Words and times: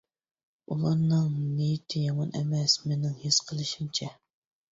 ئۇلارنىڭ 0.75 1.25
نىيىتى 1.59 2.01
يامان 2.05 2.33
ئەمەس 2.39 2.77
مېنىڭ 2.89 3.13
ھېس 3.27 3.39
قىلىشىمچە. 3.51 4.09